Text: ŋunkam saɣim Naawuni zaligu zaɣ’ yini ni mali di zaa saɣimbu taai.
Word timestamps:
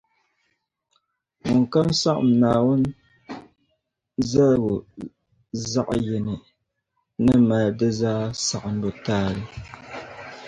ŋunkam 1.49 1.87
saɣim 2.01 2.31
Naawuni 2.41 2.89
zaligu 4.31 4.75
zaɣ’ 5.71 5.89
yini 6.05 6.35
ni 7.23 7.33
mali 7.47 7.69
di 7.79 7.87
zaa 7.99 8.23
saɣimbu 8.47 8.89
taai. 9.05 9.39